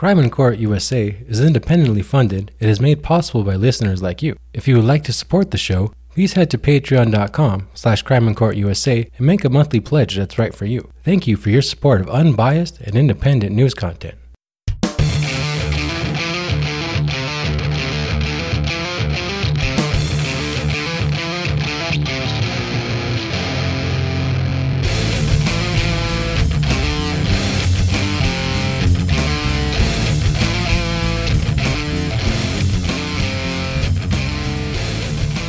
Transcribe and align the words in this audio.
Crime 0.00 0.18
in 0.18 0.30
Court 0.30 0.56
USA 0.56 1.14
is 1.28 1.42
independently 1.42 2.00
funded 2.00 2.52
and 2.58 2.70
is 2.70 2.80
made 2.80 3.02
possible 3.02 3.44
by 3.44 3.54
listeners 3.54 4.02
like 4.02 4.22
you. 4.22 4.34
If 4.54 4.66
you 4.66 4.76
would 4.76 4.86
like 4.86 5.04
to 5.04 5.12
support 5.12 5.50
the 5.50 5.58
show, 5.58 5.92
please 6.08 6.32
head 6.32 6.50
to 6.52 6.56
patreon.com 6.56 7.68
slash 7.74 8.00
crime 8.00 8.26
in 8.26 8.34
court 8.34 8.56
USA 8.56 9.06
and 9.18 9.26
make 9.26 9.44
a 9.44 9.50
monthly 9.50 9.78
pledge 9.78 10.16
that's 10.16 10.38
right 10.38 10.54
for 10.54 10.64
you. 10.64 10.90
Thank 11.04 11.26
you 11.26 11.36
for 11.36 11.50
your 11.50 11.60
support 11.60 12.00
of 12.00 12.08
unbiased 12.08 12.80
and 12.80 12.96
independent 12.96 13.54
news 13.54 13.74
content. 13.74 14.14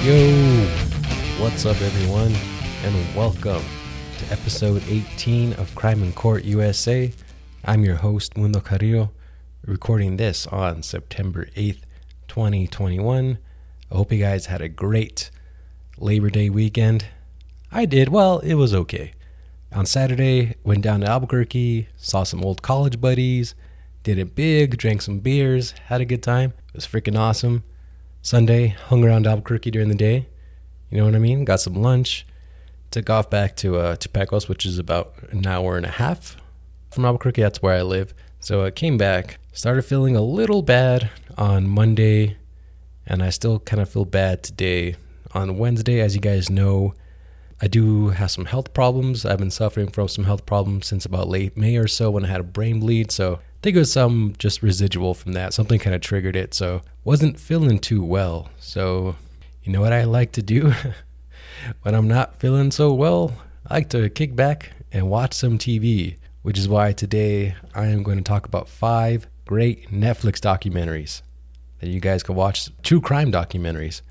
Yo, 0.04 0.16
what's 1.38 1.64
up, 1.64 1.80
everyone, 1.80 2.34
and 2.84 3.16
welcome 3.16 3.64
to 4.18 4.32
episode 4.32 4.82
18 4.88 5.54
of 5.54 5.76
Crime 5.76 6.02
in 6.02 6.12
Court 6.12 6.44
USA. 6.44 7.14
I'm 7.64 7.84
your 7.84 7.98
host, 7.98 8.36
Mundo 8.36 8.62
Carrillo, 8.62 9.12
recording 9.64 10.18
this 10.18 10.48
on 10.48 10.82
September 10.82 11.46
8th, 11.56 11.84
2021. 12.28 13.38
I 13.92 13.96
hope 13.96 14.12
you 14.12 14.18
guys 14.18 14.48
had 14.48 14.60
a 14.60 14.68
great 14.68 15.30
Labor 16.00 16.32
Day 16.32 16.50
weekend. 16.50 17.06
I 17.72 17.86
did. 17.86 18.10
Well, 18.10 18.40
it 18.40 18.56
was 18.56 18.74
okay. 18.74 19.12
On 19.72 19.86
Saturday, 19.86 20.56
went 20.64 20.82
down 20.82 21.02
to 21.02 21.08
Albuquerque, 21.10 21.90
saw 21.96 22.24
some 22.24 22.44
old 22.44 22.64
college 22.64 23.00
buddies, 23.00 23.54
did 24.02 24.18
it 24.18 24.34
big, 24.34 24.80
drank 24.80 25.04
some 25.04 25.20
beers, 25.20 25.76
had 25.86 26.02
a 26.02 26.06
good 26.06 26.24
time. 26.24 26.54
It 26.70 26.78
was 26.78 26.88
freaking 26.88 27.20
awesome. 27.20 27.64
Sunday, 28.24 28.68
hung 28.68 29.04
around 29.04 29.26
Albuquerque 29.26 29.72
during 29.72 29.90
the 29.90 29.96
day. 29.96 30.28
You 30.92 31.00
know 31.00 31.06
what 31.06 31.16
I 31.16 31.20
mean? 31.20 31.44
Got 31.44 31.60
some 31.60 31.74
lunch. 31.74 32.26
Took 32.92 33.10
off 33.10 33.30
back 33.30 33.56
to 33.58 33.78
uh, 33.78 33.96
to 33.96 34.10
Pecos, 34.10 34.48
which 34.48 34.66
is 34.66 34.78
about 34.78 35.14
an 35.32 35.48
hour 35.48 35.78
and 35.78 35.86
a 35.86 35.92
half 35.92 36.38
from 36.92 37.06
Albuquerque. 37.06 37.42
That's 37.42 37.62
where 37.62 37.76
I 37.76 37.82
live. 37.82 38.14
So 38.40 38.64
I 38.64 38.72
came 38.72 38.98
back. 38.98 39.40
Started 39.54 39.84
feeling 39.84 40.16
a 40.16 40.22
little 40.22 40.62
bad 40.62 41.10
on 41.38 41.68
Monday, 41.68 42.38
and 43.08 43.24
I 43.24 43.30
still 43.30 43.60
kind 43.60 43.82
of 43.82 43.90
feel 43.90 44.06
bad 44.06 44.44
today. 44.44 44.98
On 45.34 45.58
Wednesday, 45.58 46.00
as 46.02 46.14
you 46.14 46.22
guys 46.22 46.50
know, 46.50 46.94
I 47.62 47.68
do 47.68 48.10
have 48.10 48.32
some 48.32 48.46
health 48.46 48.74
problems. 48.74 49.26
I've 49.26 49.40
been 49.40 49.52
suffering 49.52 49.88
from 49.90 50.10
some 50.10 50.26
health 50.26 50.46
problems 50.46 50.88
since 50.88 51.06
about 51.06 51.28
late 51.28 51.56
May 51.58 51.78
or 51.78 51.88
so 51.88 52.12
when 52.12 52.26
I 52.26 52.28
had 52.28 52.42
a 52.42 52.44
brain 52.44 52.82
bleed. 52.82 53.12
So 53.12 53.40
think 53.62 53.76
it 53.76 53.80
was 53.80 53.92
some 53.92 54.34
just 54.38 54.64
residual 54.64 55.14
from 55.14 55.34
that. 55.34 55.54
Something 55.54 55.80
kind 55.80 55.96
of 55.96 56.02
triggered 56.02 56.36
it. 56.36 56.54
So 56.54 56.82
wasn't 57.04 57.40
feeling 57.40 57.80
too 57.80 58.04
well. 58.04 58.50
So 58.60 59.16
you 59.64 59.72
know 59.72 59.82
what 59.82 59.94
I 59.94 60.04
like 60.04 60.32
to 60.34 60.42
do 60.42 60.74
when 61.84 61.94
I'm 61.94 62.08
not 62.08 62.38
feeling 62.38 62.72
so 62.72 62.94
well? 62.94 63.34
I 63.68 63.76
like 63.76 63.90
to 63.90 64.10
kick 64.10 64.36
back 64.36 64.72
and 64.92 65.10
watch 65.10 65.34
some 65.34 65.58
TV, 65.58 66.18
which 66.42 66.58
is 66.58 66.68
why 66.68 66.92
today 66.92 67.56
I 67.76 67.86
am 67.88 68.04
going 68.04 68.18
to 68.18 68.24
talk 68.24 68.46
about 68.46 68.68
five 68.68 69.28
great 69.46 69.92
Netflix 69.92 70.40
documentaries 70.40 71.22
that 71.80 71.90
you 71.90 72.00
guys 72.00 72.24
can 72.24 72.36
watch. 72.36 72.70
True 72.82 73.02
crime 73.02 73.32
documentaries. 73.32 74.02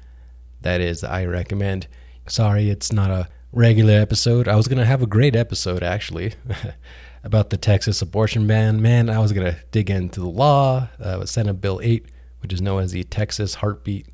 That 0.61 0.81
is, 0.81 1.03
I 1.03 1.25
recommend. 1.25 1.89
Sorry, 2.29 2.71
it's 2.71 2.93
not 2.93 3.11
a 3.11 3.29
regular 3.53 3.95
episode. 3.95 4.47
I 4.47 4.55
was 4.55 4.69
going 4.69 4.79
to 4.79 4.85
have 4.85 5.03
a 5.03 5.07
great 5.07 5.35
episode 5.35 5.83
actually. 5.83 6.35
about 7.23 7.51
the 7.51 7.57
Texas 7.57 8.01
abortion 8.01 8.47
ban. 8.47 8.81
Man, 8.81 9.11
I 9.11 9.19
was 9.19 9.33
going 9.33 9.53
to 9.53 9.59
dig 9.71 9.91
into 9.91 10.21
the 10.21 10.29
law, 10.29 10.89
uh, 10.99 11.25
Senate 11.27 11.55
Bill 11.55 11.81
8, 11.83 12.07
which 12.41 12.53
is 12.53 12.63
known 12.63 12.83
as 12.83 12.93
the 12.93 13.05
Texas 13.05 13.57
Heartbeat, 13.57 14.07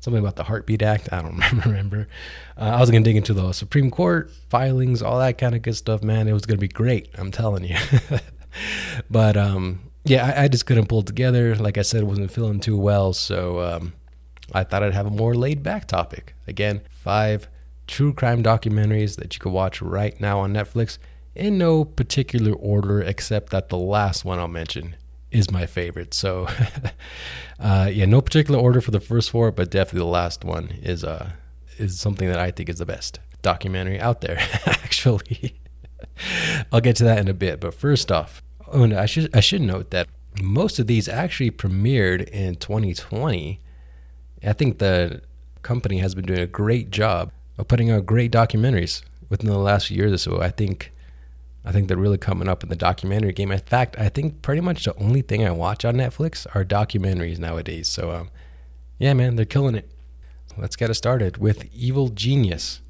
something 0.00 0.20
about 0.20 0.36
the 0.36 0.44
Heartbeat 0.44 0.82
Act. 0.82 1.12
I 1.12 1.22
don't 1.22 1.40
remember. 1.64 2.08
Uh, 2.56 2.72
I 2.76 2.80
was 2.80 2.90
going 2.90 3.02
to 3.02 3.08
dig 3.08 3.16
into 3.16 3.34
the 3.34 3.52
Supreme 3.52 3.90
Court 3.90 4.30
filings, 4.48 5.02
all 5.02 5.18
that 5.18 5.38
kind 5.38 5.54
of 5.54 5.62
good 5.62 5.76
stuff, 5.76 6.02
man. 6.02 6.28
It 6.28 6.32
was 6.32 6.46
going 6.46 6.56
to 6.56 6.60
be 6.60 6.68
great, 6.68 7.08
I'm 7.18 7.30
telling 7.30 7.64
you. 7.64 7.76
but 9.10 9.36
um, 9.36 9.90
yeah, 10.04 10.26
I, 10.26 10.44
I, 10.44 10.48
just 10.48 10.66
couldn't 10.66 10.86
pull 10.86 11.00
it 11.00 11.06
together. 11.06 11.54
Like 11.56 11.78
I 11.78 11.82
said, 11.82 12.04
wasn't 12.04 12.30
feeling 12.30 12.60
too 12.60 12.76
well. 12.76 13.12
So 13.12 13.60
um, 13.60 13.92
I 14.52 14.64
thought 14.64 14.82
I'd 14.82 14.94
have 14.94 15.06
a 15.06 15.10
more 15.10 15.34
laid 15.34 15.62
back 15.62 15.86
topic. 15.86 16.34
Again, 16.46 16.82
five 16.90 17.48
true 17.86 18.12
crime 18.12 18.42
documentaries 18.42 19.16
that 19.16 19.34
you 19.34 19.40
can 19.40 19.52
watch 19.52 19.82
right 19.82 20.18
now 20.20 20.40
on 20.40 20.52
Netflix 20.52 20.98
in 21.34 21.58
no 21.58 21.84
particular 21.84 22.52
order, 22.52 23.00
except 23.00 23.50
that 23.50 23.68
the 23.68 23.78
last 23.78 24.24
one 24.24 24.38
I'll 24.38 24.48
mention 24.48 24.96
is 25.30 25.50
my 25.50 25.66
favorite. 25.66 26.14
So, 26.14 26.48
uh, 27.60 27.90
yeah, 27.92 28.04
no 28.04 28.20
particular 28.20 28.60
order 28.60 28.80
for 28.80 28.90
the 28.90 29.00
first 29.00 29.30
four, 29.30 29.50
but 29.50 29.70
definitely 29.70 30.00
the 30.00 30.06
last 30.06 30.44
one 30.44 30.70
is 30.82 31.04
uh 31.04 31.30
is 31.78 31.98
something 31.98 32.28
that 32.28 32.38
I 32.38 32.50
think 32.50 32.68
is 32.68 32.78
the 32.78 32.86
best 32.86 33.18
documentary 33.40 33.98
out 33.98 34.20
there. 34.20 34.38
actually, 34.66 35.58
I'll 36.70 36.80
get 36.80 36.96
to 36.96 37.04
that 37.04 37.18
in 37.18 37.28
a 37.28 37.34
bit. 37.34 37.60
But 37.60 37.74
first 37.74 38.12
off, 38.12 38.42
oh, 38.70 38.94
I 38.94 39.06
should 39.06 39.34
I 39.34 39.40
should 39.40 39.62
note 39.62 39.90
that 39.90 40.08
most 40.40 40.78
of 40.78 40.86
these 40.86 41.08
actually 41.08 41.50
premiered 41.50 42.28
in 42.28 42.56
2020. 42.56 43.60
I 44.44 44.52
think 44.52 44.78
the 44.78 45.22
company 45.62 45.98
has 45.98 46.14
been 46.14 46.26
doing 46.26 46.40
a 46.40 46.46
great 46.46 46.90
job 46.90 47.30
of 47.58 47.68
putting 47.68 47.90
out 47.90 48.06
great 48.06 48.32
documentaries 48.32 49.02
within 49.28 49.48
the 49.48 49.58
last 49.58 49.86
few 49.86 49.96
years 49.96 50.12
or 50.12 50.18
so. 50.18 50.42
I 50.42 50.50
think 50.50 50.92
I 51.64 51.70
think 51.70 51.88
they're 51.88 51.96
really 51.96 52.18
coming 52.18 52.48
up 52.48 52.62
in 52.62 52.68
the 52.68 52.76
documentary 52.76 53.32
game. 53.32 53.52
In 53.52 53.58
fact, 53.60 53.96
I 53.98 54.08
think 54.08 54.42
pretty 54.42 54.60
much 54.60 54.84
the 54.84 54.96
only 54.96 55.22
thing 55.22 55.46
I 55.46 55.52
watch 55.52 55.84
on 55.84 55.96
Netflix 55.96 56.46
are 56.54 56.64
documentaries 56.64 57.38
nowadays. 57.38 57.88
So, 57.88 58.10
um, 58.10 58.30
yeah, 58.98 59.14
man, 59.14 59.36
they're 59.36 59.44
killing 59.44 59.76
it. 59.76 59.88
Let's 60.56 60.76
get 60.76 60.90
it 60.90 60.94
started 60.94 61.38
with 61.38 61.72
Evil 61.72 62.08
Genius. 62.08 62.80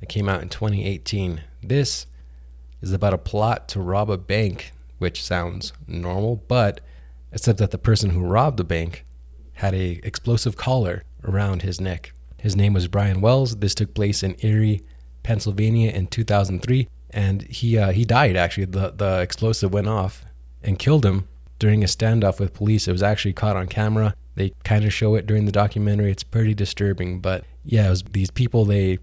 It 0.00 0.08
came 0.08 0.28
out 0.28 0.42
in 0.42 0.48
2018. 0.48 1.42
This 1.62 2.06
is 2.80 2.92
about 2.92 3.12
a 3.12 3.18
plot 3.18 3.68
to 3.68 3.80
rob 3.80 4.08
a 4.08 4.16
bank, 4.16 4.72
which 4.98 5.22
sounds 5.22 5.74
normal, 5.86 6.36
but 6.48 6.80
except 7.32 7.58
that 7.58 7.70
the 7.70 7.78
person 7.78 8.10
who 8.10 8.20
robbed 8.20 8.56
the 8.56 8.64
bank 8.64 9.04
had 9.54 9.74
a 9.74 10.00
explosive 10.02 10.56
collar 10.56 11.04
around 11.22 11.62
his 11.62 11.80
neck. 11.80 12.14
His 12.38 12.56
name 12.56 12.72
was 12.72 12.88
Brian 12.88 13.20
Wells. 13.20 13.56
This 13.56 13.74
took 13.74 13.92
place 13.92 14.22
in 14.22 14.36
Erie, 14.40 14.82
Pennsylvania 15.22 15.90
in 15.90 16.06
2003 16.06 16.88
and 17.12 17.42
he 17.42 17.78
uh, 17.78 17.92
he 17.92 18.04
died. 18.04 18.36
Actually, 18.36 18.66
the 18.66 18.90
the 18.90 19.20
explosive 19.20 19.72
went 19.72 19.88
off 19.88 20.24
and 20.62 20.78
killed 20.78 21.04
him 21.04 21.28
during 21.58 21.82
a 21.82 21.86
standoff 21.86 22.40
with 22.40 22.54
police. 22.54 22.88
It 22.88 22.92
was 22.92 23.02
actually 23.02 23.32
caught 23.32 23.56
on 23.56 23.66
camera. 23.66 24.14
They 24.34 24.52
kind 24.64 24.84
of 24.84 24.92
show 24.92 25.14
it 25.14 25.26
during 25.26 25.46
the 25.46 25.52
documentary. 25.52 26.10
It's 26.10 26.22
pretty 26.22 26.54
disturbing, 26.54 27.20
but 27.20 27.44
yeah, 27.64 27.86
it 27.86 27.90
was 27.90 28.02
these 28.02 28.30
people 28.30 28.64
they 28.64 28.98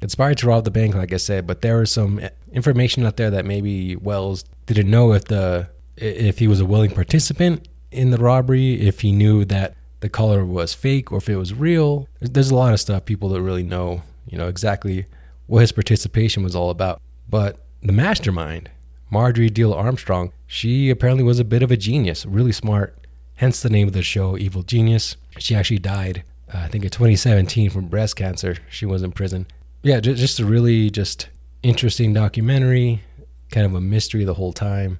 inspired 0.00 0.38
to 0.38 0.46
rob 0.46 0.64
the 0.64 0.70
bank, 0.70 0.94
like 0.94 1.12
I 1.12 1.16
said. 1.16 1.46
But 1.46 1.62
there 1.62 1.78
was 1.78 1.90
some 1.90 2.20
information 2.52 3.06
out 3.06 3.16
there 3.16 3.30
that 3.30 3.46
maybe 3.46 3.96
Wells 3.96 4.44
didn't 4.66 4.90
know 4.90 5.12
if 5.12 5.24
the 5.24 5.68
if 5.96 6.38
he 6.38 6.48
was 6.48 6.60
a 6.60 6.66
willing 6.66 6.90
participant 6.90 7.68
in 7.90 8.10
the 8.10 8.18
robbery, 8.18 8.80
if 8.80 9.00
he 9.00 9.12
knew 9.12 9.44
that 9.44 9.74
the 10.00 10.08
color 10.08 10.44
was 10.44 10.74
fake 10.74 11.12
or 11.12 11.18
if 11.18 11.28
it 11.28 11.36
was 11.36 11.54
real. 11.54 12.08
There's 12.20 12.50
a 12.50 12.54
lot 12.54 12.72
of 12.72 12.80
stuff 12.80 13.04
people 13.04 13.28
don't 13.28 13.42
really 13.42 13.62
know, 13.62 14.02
you 14.26 14.36
know, 14.36 14.48
exactly 14.48 15.06
what 15.46 15.60
his 15.60 15.72
participation 15.72 16.42
was 16.42 16.56
all 16.56 16.70
about. 16.70 17.00
But 17.32 17.56
the 17.82 17.94
mastermind, 17.94 18.70
Marjorie 19.10 19.48
Diehl 19.48 19.74
Armstrong, 19.74 20.32
she 20.46 20.90
apparently 20.90 21.24
was 21.24 21.38
a 21.38 21.44
bit 21.44 21.62
of 21.62 21.70
a 21.70 21.78
genius, 21.78 22.26
really 22.26 22.52
smart. 22.52 22.94
Hence 23.36 23.62
the 23.62 23.70
name 23.70 23.88
of 23.88 23.94
the 23.94 24.02
show, 24.02 24.36
Evil 24.36 24.62
Genius. 24.62 25.16
She 25.38 25.54
actually 25.54 25.78
died, 25.78 26.24
uh, 26.52 26.58
I 26.58 26.68
think, 26.68 26.84
in 26.84 26.90
2017 26.90 27.70
from 27.70 27.88
breast 27.88 28.16
cancer. 28.16 28.58
She 28.68 28.84
was 28.84 29.02
in 29.02 29.12
prison. 29.12 29.46
Yeah, 29.82 29.98
just, 29.98 30.20
just 30.20 30.40
a 30.40 30.44
really 30.44 30.90
just 30.90 31.30
interesting 31.62 32.12
documentary, 32.12 33.00
kind 33.50 33.64
of 33.64 33.74
a 33.74 33.80
mystery 33.80 34.24
the 34.24 34.34
whole 34.34 34.52
time. 34.52 34.98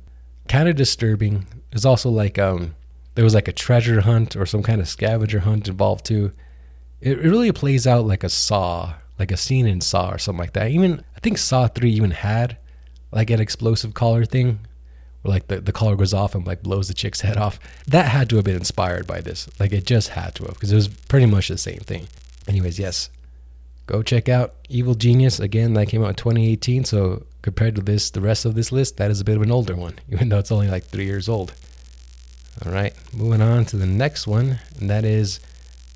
Kind 0.49 0.71
of 0.71 0.75
disturbing. 0.75 1.47
It's 1.71 1.85
also 1.85 2.09
like 2.09 2.39
um, 2.39 2.77
there 3.15 3.25
was 3.25 3.35
like 3.35 3.47
a 3.47 3.53
treasure 3.53 4.01
hunt 4.01 4.37
or 4.37 4.47
some 4.47 4.63
kind 4.63 4.81
of 4.81 4.89
scavenger 4.89 5.41
hunt 5.41 5.69
involved 5.69 6.07
too. 6.07 6.33
It, 7.03 7.19
it 7.19 7.29
really 7.29 7.53
plays 7.53 7.87
out 7.87 8.07
like 8.07 8.25
a 8.25 8.31
Saw 8.31 8.95
like 9.19 9.31
a 9.31 9.37
scene 9.37 9.67
in 9.67 9.81
Saw 9.81 10.11
or 10.11 10.19
something 10.19 10.41
like 10.41 10.53
that. 10.55 10.71
Even 10.71 11.05
I 11.17 11.21
think 11.21 11.39
Saw 11.39 11.69
three 11.69 11.93
even 11.93 12.11
had 12.11 12.57
like 13.11 13.31
an 13.31 13.41
explosive 13.41 13.95
collar 13.95 14.25
thing, 14.25 14.61
where 15.23 15.33
like 15.33 15.49
the, 15.49 15.61
the 15.61 15.73
collar 15.73 15.97
goes 15.97 16.15
off 16.15 16.35
and 16.35 16.47
like 16.47 16.63
blows 16.63 16.89
the 16.89 16.95
chick's 16.95 17.21
head 17.21 17.37
off. 17.37 17.61
That 17.87 18.07
had 18.07 18.29
to 18.31 18.37
have 18.37 18.45
been 18.45 18.57
inspired 18.57 19.07
by 19.07 19.21
this. 19.21 19.49
Like 19.61 19.73
it 19.73 19.87
just 19.87 20.11
had 20.11 20.35
to 20.37 20.45
have 20.45 20.55
because 20.55 20.73
it 20.73 20.77
was 20.77 20.89
pretty 20.89 21.27
much 21.27 21.49
the 21.49 21.59
same 21.59 21.81
thing. 21.81 22.09
Anyways, 22.49 22.79
yes, 22.79 23.11
go 23.87 24.03
check 24.03 24.29
out 24.29 24.55
Evil 24.69 24.95
Genius 24.95 25.39
again. 25.39 25.75
That 25.75 25.89
came 25.89 26.03
out 26.03 26.11
in 26.11 26.15
2018. 26.15 26.85
So 26.85 27.25
compared 27.43 27.77
to 27.77 27.83
this, 27.83 28.11
the 28.11 28.21
rest 28.21 28.45
of 28.45 28.55
this 28.55 28.73
list, 28.73 28.97
that 28.97 29.11
is 29.11 29.21
a 29.21 29.25
bit 29.25 29.37
of 29.37 29.43
an 29.43 29.53
older 29.53 29.77
one, 29.77 29.95
even 30.11 30.29
though 30.29 30.39
it's 30.39 30.53
only 30.53 30.69
like 30.69 30.85
three 30.85 31.07
years 31.07 31.29
old. 31.29 31.55
All 32.65 32.73
right, 32.73 32.95
moving 33.15 33.41
on 33.41 33.65
to 33.67 33.77
the 33.77 33.87
next 33.87 34.27
one, 34.27 34.61
and 34.79 34.89
that 34.91 35.05
is 35.05 35.41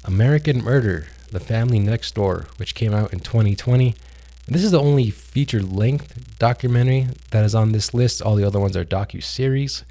American 0.05 0.65
Murder 0.65 1.07
the 1.31 1.41
Family 1.41 1.79
Next 1.79 2.15
Door, 2.15 2.47
which 2.57 2.75
came 2.75 2.95
out 2.95 3.13
in 3.13 3.21
2020. 3.21 3.95
And 4.47 4.55
this 4.55 4.63
is 4.63 4.71
the 4.71 4.81
only 4.81 5.11
feature 5.11 5.63
length 5.63 6.39
documentary 6.39 7.09
that 7.31 7.45
is 7.45 7.55
on 7.55 7.73
this 7.73 7.93
list. 7.93 8.23
All 8.23 8.37
the 8.37 8.47
other 8.47 8.61
ones 8.61 8.77
are 8.77 8.85
docu 8.85 9.23
series. 9.23 9.85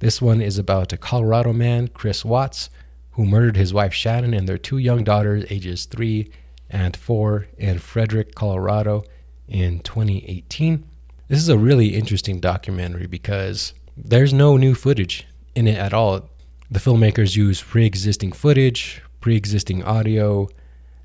This 0.00 0.20
one 0.20 0.40
is 0.40 0.58
about 0.58 0.92
a 0.92 0.96
Colorado 0.96 1.52
man, 1.52 1.88
Chris 1.88 2.24
Watts, 2.24 2.70
who 3.12 3.24
murdered 3.24 3.56
his 3.56 3.72
wife 3.72 3.94
Shannon 3.94 4.34
and 4.34 4.48
their 4.48 4.58
two 4.58 4.78
young 4.78 5.04
daughters, 5.04 5.44
ages 5.50 5.84
three 5.84 6.30
and 6.68 6.96
four, 6.96 7.46
in 7.56 7.78
Frederick, 7.78 8.34
Colorado, 8.34 9.04
in 9.46 9.80
2018. 9.80 10.84
This 11.28 11.38
is 11.38 11.48
a 11.48 11.56
really 11.56 11.94
interesting 11.94 12.40
documentary 12.40 13.06
because 13.06 13.74
there's 13.96 14.32
no 14.32 14.56
new 14.56 14.74
footage 14.74 15.26
in 15.54 15.68
it 15.68 15.78
at 15.78 15.94
all. 15.94 16.28
The 16.70 16.80
filmmakers 16.80 17.36
use 17.36 17.62
pre 17.62 17.86
existing 17.86 18.32
footage, 18.32 19.02
pre 19.20 19.36
existing 19.36 19.84
audio. 19.84 20.48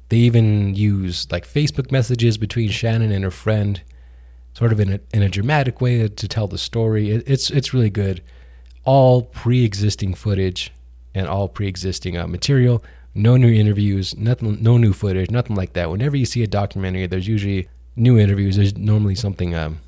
They 0.10 0.18
even 0.18 0.76
use 0.76 1.32
like 1.32 1.48
Facebook 1.48 1.92
messages 1.92 2.38
between 2.38 2.70
Shannon 2.70 3.12
and 3.12 3.24
her 3.24 3.32
friend, 3.32 3.82
sort 4.54 4.72
of 4.72 4.80
in 4.80 4.94
a, 4.94 5.00
in 5.14 5.22
a 5.22 5.30
dramatic 5.30 5.82
way 5.82 6.08
to 6.08 6.28
tell 6.28 6.48
the 6.48 6.58
story. 6.58 7.12
It, 7.12 7.24
it's, 7.28 7.50
it's 7.50 7.74
really 7.74 7.90
good. 7.90 8.22
All 8.86 9.22
pre 9.22 9.64
existing 9.64 10.16
footage 10.16 10.72
and 11.14 11.28
all 11.28 11.48
pre 11.48 11.68
existing 11.68 12.18
uh, 12.18 12.28
material. 12.28 12.84
No 13.14 13.38
new 13.38 13.52
interviews, 13.52 14.16
nothing, 14.18 14.62
no 14.62 14.78
new 14.78 14.94
footage, 14.94 15.32
nothing 15.32 15.56
like 15.56 15.74
that. 15.74 15.90
Whenever 15.90 16.16
you 16.16 16.26
see 16.26 16.44
a 16.44 16.48
documentary, 16.48 17.08
there's 17.08 17.28
usually 17.28 17.68
new 17.96 18.18
interviews. 18.18 18.56
There's 18.56 18.78
normally 18.78 19.16
something, 19.16 19.56
um, 19.56 19.80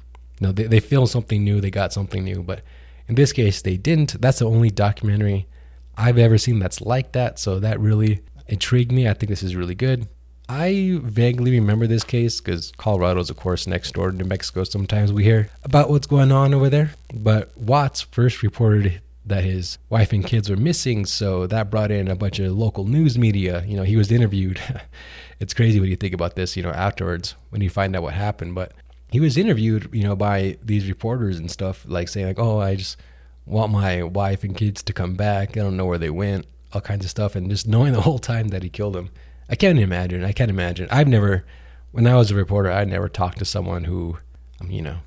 know, 0.42 0.52
they, 0.52 0.64
they 0.64 0.80
film 0.80 1.06
something 1.06 1.44
new, 1.44 1.62
they 1.62 1.72
got 1.72 1.94
something 1.94 2.24
new, 2.24 2.44
but 2.44 2.62
in 3.08 3.16
this 3.16 3.32
case, 3.32 3.62
they 3.62 3.78
didn't. 3.78 4.20
That's 4.22 4.40
the 4.40 4.46
only 4.46 4.70
documentary 4.70 5.48
I've 5.96 6.18
ever 6.18 6.38
seen 6.38 6.60
that's 6.60 6.82
like 6.82 7.12
that. 7.12 7.40
So 7.40 7.60
that 7.60 7.80
really 7.80 8.22
intrigued 8.52 8.92
me. 8.92 9.08
I 9.08 9.14
think 9.14 9.30
this 9.30 9.44
is 9.44 9.56
really 9.56 9.76
good. 9.76 10.08
I 10.50 11.00
vaguely 11.02 11.52
remember 11.52 11.88
this 11.88 12.04
case 12.04 12.42
because 12.42 12.74
Colorado's, 12.78 13.30
of 13.30 13.38
course, 13.38 13.66
next 13.66 13.94
door 13.94 14.12
to 14.12 14.18
New 14.18 14.26
Mexico. 14.26 14.66
Sometimes 14.66 15.14
we 15.14 15.24
hear 15.24 15.50
about 15.64 15.90
what's 15.90 16.08
going 16.08 16.32
on 16.32 16.54
over 16.54 16.70
there. 16.70 16.92
But 17.14 17.58
Watts 17.58 18.02
first 18.02 18.44
reported 18.44 19.02
that 19.26 19.46
his 19.46 19.78
wife 19.90 20.12
and 20.12 20.26
kids 20.26 20.50
were 20.50 20.58
missing, 20.58 21.06
so 21.06 21.48
that 21.48 21.70
brought 21.70 21.90
in 21.90 22.10
a 22.10 22.16
bunch 22.16 22.40
of 22.40 22.52
local 22.52 22.86
news 22.86 23.18
media. 23.18 23.64
You 23.66 23.78
know, 23.78 23.84
he 23.84 23.96
was 23.96 24.12
interviewed. 24.12 24.60
it's 25.40 25.54
crazy 25.54 25.80
when 25.80 25.90
you 25.90 25.96
think 25.96 26.14
about 26.14 26.36
this, 26.36 26.58
you 26.58 26.64
know, 26.64 26.72
afterwards 26.72 27.36
when 27.50 27.62
you 27.62 27.70
find 27.70 27.96
out 27.96 28.04
what 28.04 28.14
happened. 28.14 28.54
But 28.54 28.74
he 29.10 29.22
was 29.22 29.38
interviewed, 29.38 29.90
you 29.94 30.04
know, 30.04 30.18
by 30.18 30.58
these 30.62 30.90
reporters 30.90 31.38
and 31.38 31.50
stuff, 31.50 31.86
like 31.88 32.10
saying 32.10 32.28
like, 32.28 32.40
"Oh, 32.40 32.60
I 32.60 32.76
just 32.76 32.98
want 33.46 33.72
my 33.72 34.04
wife 34.04 34.44
and 34.44 34.58
kids 34.58 34.84
to 34.84 34.92
come 34.92 35.16
back. 35.16 35.52
I 35.52 35.62
don't 35.62 35.78
know 35.78 35.86
where 35.86 35.98
they 35.98 36.10
went." 36.10 36.46
All 36.74 36.82
kinds 36.82 37.06
of 37.06 37.12
stuff, 37.12 37.36
and 37.36 37.50
just 37.50 37.68
knowing 37.68 37.94
the 37.94 38.02
whole 38.02 38.20
time 38.20 38.50
that 38.50 38.64
he 38.64 38.70
killed 38.70 38.96
them. 38.96 39.10
I 39.50 39.56
can't 39.56 39.80
imagine. 39.80 40.24
I 40.24 40.32
can't 40.32 40.50
imagine. 40.50 40.88
I've 40.90 41.08
never, 41.08 41.46
when 41.92 42.08
I 42.08 42.16
was 42.16 42.32
a 42.32 42.36
reporter, 42.36 42.72
I 42.72 42.86
never 42.86 43.10
talked 43.10 43.40
to 43.40 43.46
someone 43.46 43.84
who, 43.84 44.18
um, 44.62 44.72
you 44.72 44.82
know, 44.82 45.00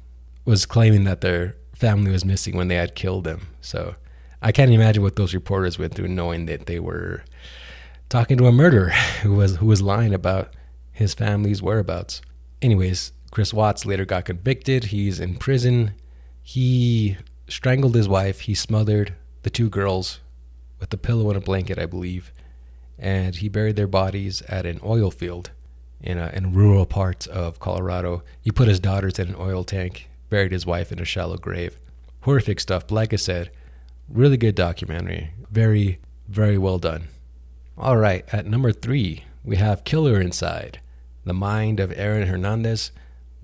was 0.45 0.67
claiming 0.67 1.05
that 1.05 1.23
their 1.23 1.57
family 1.75 2.11
was 2.11 2.25
missing 2.25 2.57
when 2.57 2.69
they 2.69 2.75
had 2.75 2.95
killed 2.95 3.25
them. 3.25 3.49
So 3.61 3.95
I 4.43 4.53
can't 4.53 4.71
imagine 4.71 5.03
what 5.03 5.17
those 5.17 5.33
reporters 5.35 5.79
went 5.79 5.95
through, 5.95 6.09
knowing 6.09 6.45
that 6.47 6.67
they 6.67 6.79
were 6.79 7.25
talking 8.11 8.37
to 8.37 8.47
a 8.47 8.53
murderer 8.53 8.91
who 9.23 9.35
was 9.35 9.57
who 9.57 9.67
was 9.67 9.81
lying 9.81 10.13
about 10.13 10.53
his 10.93 11.15
family's 11.15 11.63
whereabouts. 11.63 12.21
Anyways, 12.61 13.13
Chris 13.31 13.53
Watts 13.53 13.87
later 13.87 14.05
got 14.05 14.27
convicted. 14.27 14.85
He's 14.85 15.19
in 15.19 15.37
prison. 15.37 15.95
He 16.43 17.17
strangled 17.49 17.95
his 17.95 18.09
wife. 18.09 18.41
He 18.41 18.55
smothered 18.55 19.15
the 19.43 19.51
two 19.51 19.69
girls 19.69 20.21
with 20.85 20.93
a 20.93 20.99
pillow 20.99 21.29
and 21.31 21.39
a 21.39 21.41
blanket, 21.41 21.79
I 21.79 21.87
believe. 21.87 22.31
And 22.99 23.35
he 23.35 23.49
buried 23.49 23.77
their 23.77 23.87
bodies 23.87 24.43
at 24.43 24.67
an 24.67 24.81
oil 24.85 25.11
field 25.11 25.51
in, 26.01 26.19
a, 26.19 26.31
in 26.35 26.53
rural 26.53 26.85
parts 26.85 27.27
of 27.27 27.59
Colorado. 27.59 28.23
He 28.43 28.53
put 28.53 28.69
his 28.69 28.81
daughters 28.81 29.19
in 29.19 29.29
an 29.29 29.37
oil 29.39 29.65
tank, 29.65 30.11
buried 30.29 30.53
his 30.53 30.67
wife 30.67 30.93
in 30.93 30.99
a 30.99 31.05
shallow 31.05 31.39
grave. 31.39 31.79
Horrific 32.21 32.61
stuff. 32.61 32.87
But 32.87 32.95
like 32.95 33.13
I 33.15 33.17
said, 33.17 33.51
really 34.09 34.37
good 34.37 34.55
documentary. 34.55 35.31
Very, 35.51 35.99
very 36.29 36.59
well 36.59 36.79
done. 36.79 37.09
All 37.79 37.97
right, 37.97 38.25
at 38.33 38.47
number 38.47 38.71
three, 38.71 39.25
we 39.43 39.57
have 39.57 39.85
Killer 39.85 40.21
Inside 40.21 40.81
The 41.25 41.35
Mind 41.35 41.81
of 41.81 41.93
Aaron 41.97 42.29
Hernandez 42.29 42.93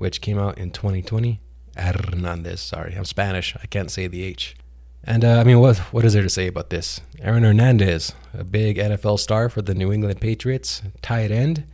which 0.00 0.22
came 0.22 0.38
out 0.38 0.56
in 0.56 0.70
2020. 0.70 1.40
Hernandez, 1.76 2.60
sorry, 2.60 2.94
I'm 2.94 3.04
Spanish. 3.04 3.54
I 3.62 3.66
can't 3.66 3.90
say 3.90 4.06
the 4.06 4.22
H. 4.22 4.56
And 5.04 5.24
uh, 5.24 5.38
I 5.40 5.44
mean, 5.44 5.60
what 5.60 5.78
what 5.92 6.04
is 6.04 6.12
there 6.12 6.22
to 6.22 6.28
say 6.28 6.46
about 6.46 6.70
this? 6.70 7.00
Aaron 7.20 7.42
Hernandez, 7.42 8.14
a 8.34 8.44
big 8.44 8.76
NFL 8.76 9.18
star 9.18 9.48
for 9.48 9.62
the 9.62 9.74
New 9.74 9.92
England 9.92 10.20
Patriots, 10.20 10.82
tight 11.02 11.30
end. 11.30 11.64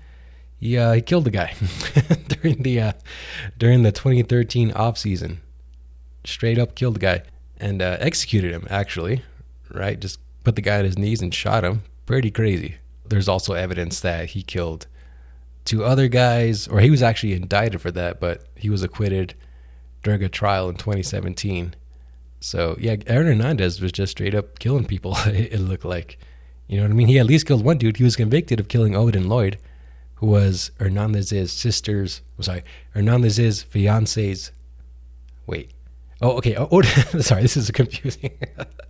He 0.58 0.78
uh, 0.78 0.92
he 0.92 1.02
killed 1.02 1.24
the 1.24 1.30
guy 1.30 1.54
during 2.28 2.62
the 2.62 2.80
uh, 2.80 2.92
during 3.58 3.82
the 3.82 3.92
2013 3.92 4.70
offseason. 4.72 5.38
Straight 6.24 6.58
up 6.58 6.74
killed 6.74 6.96
the 6.96 7.00
guy 7.00 7.22
and 7.58 7.82
uh, 7.82 7.96
executed 8.00 8.52
him. 8.52 8.66
Actually, 8.70 9.22
right? 9.72 9.98
Just 9.98 10.20
put 10.44 10.56
the 10.56 10.62
guy 10.62 10.78
on 10.78 10.84
his 10.84 10.98
knees 10.98 11.20
and 11.20 11.34
shot 11.34 11.64
him. 11.64 11.82
Pretty 12.06 12.30
crazy. 12.30 12.76
There's 13.04 13.28
also 13.28 13.54
evidence 13.54 14.00
that 14.00 14.30
he 14.30 14.42
killed 14.42 14.86
two 15.64 15.84
other 15.84 16.08
guys, 16.08 16.68
or 16.68 16.80
he 16.80 16.90
was 16.90 17.02
actually 17.02 17.34
indicted 17.34 17.80
for 17.80 17.90
that, 17.90 18.20
but 18.20 18.44
he 18.54 18.70
was 18.70 18.82
acquitted 18.82 19.34
during 20.02 20.22
a 20.22 20.28
trial 20.28 20.68
in 20.68 20.76
2017. 20.76 21.74
So 22.40 22.76
yeah, 22.78 22.96
Aaron 23.06 23.26
Hernandez 23.26 23.80
was 23.80 23.92
just 23.92 24.12
straight 24.12 24.34
up 24.34 24.58
killing 24.58 24.84
people. 24.84 25.14
it 25.26 25.60
looked 25.60 25.84
like, 25.84 26.18
you 26.68 26.76
know 26.76 26.84
what 26.84 26.90
I 26.90 26.94
mean. 26.94 27.08
He 27.08 27.18
at 27.18 27.26
least 27.26 27.46
killed 27.46 27.64
one 27.64 27.78
dude. 27.78 27.96
He 27.96 28.04
was 28.04 28.16
convicted 28.16 28.60
of 28.60 28.68
killing 28.68 28.96
Odin 28.96 29.28
Lloyd, 29.28 29.58
who 30.16 30.26
was 30.26 30.70
Hernandez's 30.78 31.52
sister's. 31.52 32.22
I'm 32.38 32.42
sorry, 32.42 32.62
Hernandez's 32.90 33.62
fiance's. 33.62 34.52
Wait. 35.46 35.70
Oh, 36.20 36.32
okay. 36.38 36.56
Oh, 36.56 36.68
Odin. 36.70 36.90
sorry, 37.22 37.42
this 37.42 37.56
is 37.56 37.70
confusing. 37.70 38.30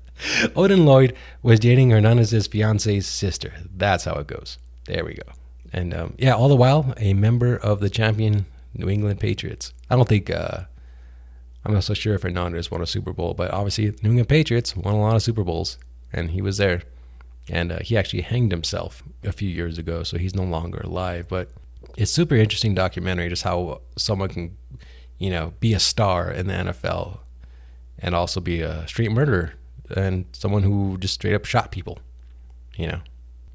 Odin 0.56 0.84
Lloyd 0.86 1.14
was 1.42 1.60
dating 1.60 1.90
Hernandez's 1.90 2.46
fiance's 2.46 3.06
sister. 3.06 3.52
That's 3.76 4.04
how 4.04 4.14
it 4.14 4.26
goes. 4.26 4.58
There 4.86 5.04
we 5.04 5.14
go. 5.14 5.32
And 5.72 5.92
um, 5.92 6.14
yeah, 6.18 6.34
all 6.34 6.48
the 6.48 6.56
while, 6.56 6.94
a 6.96 7.12
member 7.12 7.56
of 7.56 7.80
the 7.80 7.90
champion 7.90 8.46
New 8.74 8.88
England 8.88 9.20
Patriots. 9.20 9.72
I 9.90 9.96
don't 9.96 10.08
think, 10.08 10.30
uh, 10.30 10.64
I'm 11.66 11.74
not 11.74 11.82
so 11.82 11.94
sure 11.94 12.14
if 12.14 12.22
Hernandez 12.22 12.70
won 12.70 12.80
a 12.80 12.86
Super 12.86 13.12
Bowl, 13.12 13.34
but 13.34 13.50
obviously, 13.50 13.90
the 13.90 13.98
New 14.02 14.10
England 14.10 14.28
Patriots 14.28 14.76
won 14.76 14.94
a 14.94 15.00
lot 15.00 15.16
of 15.16 15.22
Super 15.22 15.42
Bowls, 15.42 15.78
and 16.12 16.30
he 16.30 16.40
was 16.40 16.58
there. 16.58 16.82
And 17.50 17.72
uh, 17.72 17.80
he 17.80 17.96
actually 17.96 18.22
hanged 18.22 18.52
himself 18.52 19.02
a 19.24 19.32
few 19.32 19.48
years 19.48 19.76
ago, 19.76 20.04
so 20.04 20.16
he's 20.16 20.34
no 20.34 20.44
longer 20.44 20.78
alive. 20.78 21.26
But 21.28 21.50
it's 21.96 22.12
super 22.12 22.36
interesting 22.36 22.72
documentary, 22.72 23.28
just 23.28 23.42
how 23.42 23.80
someone 23.96 24.28
can, 24.28 24.56
you 25.18 25.28
know, 25.28 25.54
be 25.58 25.74
a 25.74 25.80
star 25.80 26.30
in 26.30 26.46
the 26.46 26.52
NFL 26.52 27.18
and 27.98 28.14
also 28.14 28.40
be 28.40 28.60
a 28.60 28.86
street 28.86 29.10
murderer 29.10 29.54
and 29.96 30.26
someone 30.32 30.62
who 30.62 30.96
just 30.98 31.14
straight 31.14 31.34
up 31.34 31.44
shot 31.44 31.72
people, 31.72 31.98
you 32.76 32.86
know 32.86 33.00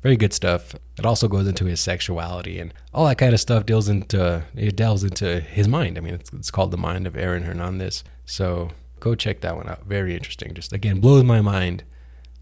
very 0.01 0.17
good 0.17 0.33
stuff. 0.33 0.75
It 0.97 1.05
also 1.05 1.27
goes 1.27 1.47
into 1.47 1.65
his 1.65 1.79
sexuality 1.79 2.59
and 2.59 2.73
all 2.93 3.05
that 3.07 3.17
kind 3.17 3.33
of 3.33 3.39
stuff. 3.39 3.65
Deals 3.65 3.87
into 3.87 4.43
it 4.55 4.75
delves 4.75 5.03
into 5.03 5.39
his 5.41 5.67
mind. 5.67 5.97
I 5.97 6.01
mean, 6.01 6.15
it's, 6.15 6.31
it's 6.33 6.51
called 6.51 6.71
the 6.71 6.77
mind 6.77 7.05
of 7.07 7.15
Aaron 7.15 7.43
Hernandez. 7.43 8.03
So 8.25 8.71
go 8.99 9.15
check 9.15 9.41
that 9.41 9.55
one 9.55 9.69
out. 9.69 9.85
Very 9.85 10.15
interesting. 10.15 10.53
Just 10.53 10.73
again 10.73 10.99
blows 10.99 11.23
my 11.23 11.41
mind 11.41 11.83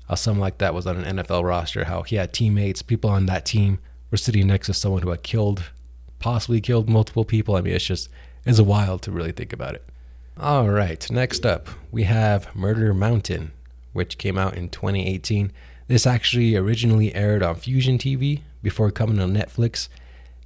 how 0.07 0.15
someone 0.15 0.41
like 0.41 0.57
that 0.57 0.73
was 0.73 0.87
on 0.87 1.03
an 1.03 1.17
NFL 1.17 1.43
roster. 1.43 1.85
How 1.85 2.01
he 2.03 2.15
had 2.15 2.33
teammates, 2.33 2.81
people 2.81 3.09
on 3.09 3.25
that 3.27 3.45
team 3.45 3.79
were 4.09 4.17
sitting 4.17 4.47
next 4.47 4.67
to 4.67 4.73
someone 4.73 5.03
who 5.03 5.09
had 5.09 5.23
killed, 5.23 5.71
possibly 6.17 6.61
killed 6.61 6.89
multiple 6.89 7.25
people. 7.25 7.55
I 7.55 7.61
mean, 7.61 7.75
it's 7.75 7.85
just 7.85 8.09
it's 8.45 8.61
wild 8.61 9.01
to 9.03 9.11
really 9.11 9.33
think 9.33 9.53
about 9.53 9.75
it. 9.75 9.85
All 10.39 10.69
right, 10.69 11.09
next 11.11 11.45
up 11.45 11.67
we 11.91 12.03
have 12.03 12.55
Murder 12.55 12.93
Mountain, 12.93 13.51
which 13.91 14.17
came 14.17 14.37
out 14.37 14.55
in 14.55 14.69
2018. 14.69 15.51
This 15.89 16.05
actually 16.05 16.55
originally 16.55 17.15
aired 17.15 17.41
on 17.41 17.55
Fusion 17.55 17.97
TV 17.97 18.43
before 18.61 18.91
coming 18.91 19.19
on 19.19 19.33
Netflix. 19.33 19.89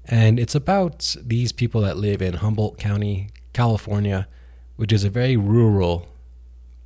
And 0.05 0.39
it's 0.39 0.55
about 0.55 1.17
these 1.21 1.51
people 1.51 1.81
that 1.81 1.97
live 1.97 2.21
in 2.21 2.35
Humboldt 2.35 2.77
County, 2.77 3.27
California, 3.51 4.29
which 4.77 4.93
is 4.93 5.03
a 5.03 5.09
very 5.09 5.35
rural 5.35 6.07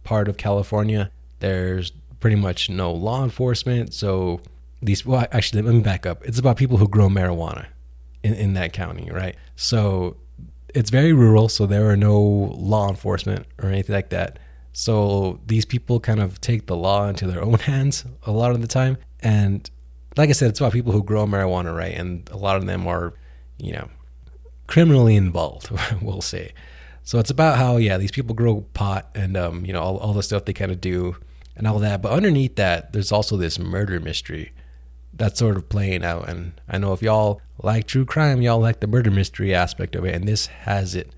part 0.03 0.27
of 0.27 0.37
California. 0.37 1.11
There's 1.37 1.91
pretty 2.19 2.35
much 2.35 2.67
no 2.67 2.91
law 2.91 3.23
enforcement. 3.23 3.93
So 3.93 4.41
these, 4.81 5.05
well, 5.05 5.27
actually, 5.31 5.61
let 5.61 5.75
me 5.75 5.81
back 5.81 6.07
up. 6.07 6.25
It's 6.25 6.39
about 6.39 6.57
people 6.57 6.77
who 6.77 6.87
grow 6.87 7.09
marijuana 7.09 7.67
in, 8.23 8.33
in 8.33 8.53
that 8.55 8.73
county, 8.73 9.11
right? 9.11 9.35
So 9.55 10.17
it's 10.73 10.89
very 10.89 11.13
rural. 11.13 11.47
So 11.47 11.67
there 11.67 11.87
are 11.91 11.97
no 11.97 12.19
law 12.19 12.89
enforcement 12.89 13.45
or 13.61 13.69
anything 13.69 13.93
like 13.93 14.09
that. 14.09 14.39
So 14.79 15.39
these 15.47 15.65
people 15.65 15.99
kind 15.99 16.19
of 16.19 16.39
take 16.39 16.67
the 16.67 16.75
law 16.75 17.07
into 17.07 17.25
their 17.25 17.41
own 17.41 17.53
hands 17.71 18.05
a 18.27 18.31
lot 18.31 18.51
of 18.51 18.61
the 18.61 18.67
time. 18.67 18.97
And 19.21 19.67
like 20.15 20.29
I 20.29 20.33
said, 20.33 20.49
it's 20.49 20.59
about 20.59 20.71
people 20.71 20.91
who 20.91 21.01
grow 21.01 21.25
marijuana, 21.25 21.75
right? 21.75 21.95
And 21.95 22.29
a 22.29 22.37
lot 22.37 22.57
of 22.57 22.67
them 22.67 22.85
are, 22.85 23.15
you 23.57 23.73
know, 23.73 23.89
criminally 24.67 25.15
involved, 25.15 25.71
we'll 26.01 26.21
say. 26.21 26.53
So 27.01 27.17
it's 27.17 27.31
about 27.31 27.57
how, 27.57 27.77
yeah, 27.77 27.97
these 27.97 28.11
people 28.11 28.35
grow 28.35 28.61
pot 28.75 29.09
and, 29.15 29.35
um, 29.35 29.65
you 29.65 29.73
know, 29.73 29.81
all, 29.81 29.97
all 29.97 30.13
the 30.13 30.21
stuff 30.21 30.45
they 30.45 30.53
kind 30.53 30.71
of 30.71 30.79
do 30.79 31.15
and 31.55 31.65
all 31.65 31.79
that. 31.79 32.03
But 32.03 32.11
underneath 32.11 32.55
that, 32.57 32.93
there's 32.93 33.11
also 33.11 33.35
this 33.35 33.57
murder 33.57 33.99
mystery 33.99 34.51
that's 35.11 35.39
sort 35.39 35.57
of 35.57 35.69
playing 35.69 36.05
out. 36.05 36.29
And 36.29 36.61
I 36.69 36.77
know 36.77 36.93
if 36.93 37.01
y'all 37.01 37.41
like 37.63 37.87
true 37.87 38.05
crime, 38.05 38.43
y'all 38.43 38.59
like 38.59 38.79
the 38.79 38.85
murder 38.85 39.09
mystery 39.09 39.55
aspect 39.55 39.95
of 39.95 40.05
it. 40.05 40.13
And 40.13 40.27
this 40.27 40.45
has 40.45 40.93
it 40.93 41.15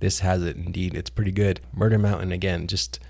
this 0.00 0.20
has 0.20 0.42
it 0.42 0.56
indeed. 0.56 0.94
It's 0.94 1.10
pretty 1.10 1.32
good. 1.32 1.60
Murder 1.72 1.98
Mountain 1.98 2.32
again, 2.32 2.66
just 2.66 3.00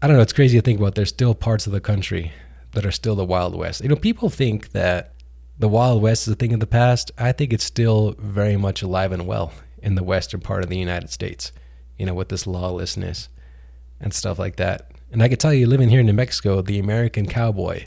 I 0.00 0.06
don't 0.06 0.16
know. 0.16 0.22
It's 0.22 0.32
crazy 0.32 0.58
to 0.58 0.62
think 0.62 0.78
about. 0.78 0.94
There's 0.94 1.08
still 1.08 1.34
parts 1.34 1.66
of 1.66 1.72
the 1.72 1.80
country 1.80 2.32
that 2.72 2.86
are 2.86 2.92
still 2.92 3.16
the 3.16 3.24
Wild 3.24 3.54
West. 3.54 3.82
You 3.82 3.88
know, 3.88 3.96
people 3.96 4.30
think 4.30 4.70
that 4.70 5.12
the 5.58 5.68
Wild 5.68 6.00
West 6.00 6.28
is 6.28 6.32
a 6.32 6.36
thing 6.36 6.52
of 6.52 6.60
the 6.60 6.66
past. 6.66 7.10
I 7.18 7.32
think 7.32 7.52
it's 7.52 7.64
still 7.64 8.14
very 8.18 8.56
much 8.56 8.82
alive 8.82 9.10
and 9.10 9.26
well 9.26 9.52
in 9.82 9.96
the 9.96 10.04
western 10.04 10.40
part 10.40 10.62
of 10.62 10.70
the 10.70 10.78
United 10.78 11.10
States. 11.10 11.52
You 11.98 12.06
know, 12.06 12.14
with 12.14 12.28
this 12.28 12.46
lawlessness 12.46 13.28
and 14.00 14.14
stuff 14.14 14.38
like 14.38 14.56
that. 14.56 14.90
And 15.10 15.22
I 15.22 15.28
can 15.28 15.38
tell 15.38 15.54
you, 15.54 15.66
living 15.66 15.88
here 15.88 16.00
in 16.00 16.06
New 16.06 16.12
Mexico, 16.12 16.62
the 16.62 16.78
American 16.78 17.26
cowboy 17.26 17.86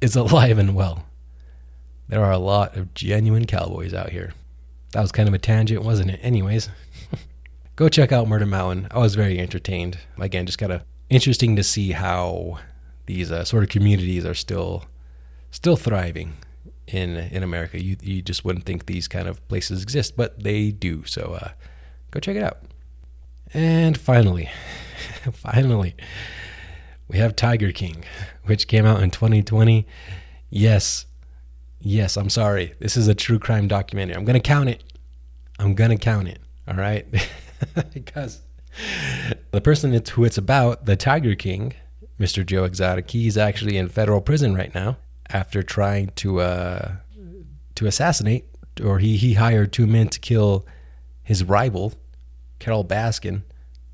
is 0.00 0.14
alive 0.16 0.58
and 0.58 0.74
well. 0.74 1.06
There 2.08 2.24
are 2.24 2.32
a 2.32 2.38
lot 2.38 2.76
of 2.76 2.94
genuine 2.94 3.46
cowboys 3.46 3.94
out 3.94 4.10
here. 4.10 4.34
That 4.92 5.02
was 5.02 5.12
kind 5.12 5.28
of 5.28 5.34
a 5.34 5.38
tangent, 5.38 5.84
wasn't 5.84 6.10
it? 6.10 6.20
Anyways, 6.22 6.68
go 7.80 7.88
check 7.88 8.12
out 8.12 8.28
Murder 8.28 8.44
Mountain. 8.44 8.88
I 8.90 8.98
was 8.98 9.14
very 9.14 9.38
entertained. 9.40 9.98
Again, 10.18 10.44
just 10.44 10.58
kind 10.58 10.70
of 10.70 10.82
interesting 11.08 11.56
to 11.56 11.62
see 11.62 11.92
how 11.92 12.58
these 13.06 13.32
uh, 13.32 13.42
sort 13.42 13.62
of 13.62 13.70
communities 13.70 14.26
are 14.26 14.34
still 14.34 14.84
still 15.50 15.76
thriving 15.76 16.34
in 16.86 17.16
in 17.16 17.42
America. 17.42 17.82
You 17.82 17.96
you 18.02 18.20
just 18.20 18.44
wouldn't 18.44 18.66
think 18.66 18.84
these 18.84 19.08
kind 19.08 19.26
of 19.26 19.46
places 19.48 19.82
exist, 19.82 20.14
but 20.14 20.42
they 20.44 20.70
do. 20.70 21.06
So 21.06 21.38
uh, 21.40 21.52
go 22.10 22.20
check 22.20 22.36
it 22.36 22.42
out. 22.42 22.58
And 23.54 23.96
finally, 23.96 24.50
finally, 25.32 25.96
we 27.08 27.16
have 27.16 27.34
Tiger 27.34 27.72
King, 27.72 28.04
which 28.44 28.68
came 28.68 28.84
out 28.84 29.02
in 29.02 29.10
2020. 29.10 29.86
Yes, 30.50 31.06
yes, 31.80 32.18
I'm 32.18 32.28
sorry. 32.28 32.74
This 32.78 32.98
is 32.98 33.08
a 33.08 33.14
true 33.14 33.38
crime 33.38 33.68
documentary. 33.68 34.16
I'm 34.16 34.26
gonna 34.26 34.38
count 34.38 34.68
it. 34.68 34.84
I'm 35.58 35.74
gonna 35.74 35.96
count 35.96 36.28
it. 36.28 36.40
All 36.68 36.76
right, 36.76 37.06
because 37.94 38.40
the 39.50 39.60
person 39.60 39.94
it's, 39.94 40.10
who 40.10 40.24
it's 40.24 40.38
about, 40.38 40.86
the 40.86 40.96
Tiger 40.96 41.34
King, 41.34 41.74
Mr. 42.18 42.44
Joe 42.44 42.64
Exotic, 42.64 43.10
he's 43.10 43.36
actually 43.36 43.76
in 43.76 43.88
federal 43.88 44.20
prison 44.20 44.54
right 44.54 44.74
now 44.74 44.96
after 45.28 45.62
trying 45.62 46.08
to 46.16 46.40
uh, 46.40 46.92
to 47.74 47.86
assassinate, 47.86 48.44
or 48.82 48.98
he 48.98 49.16
he 49.16 49.34
hired 49.34 49.72
two 49.72 49.86
men 49.86 50.08
to 50.08 50.20
kill 50.20 50.66
his 51.22 51.44
rival, 51.44 51.94
Carole 52.58 52.84
Baskin, 52.84 53.42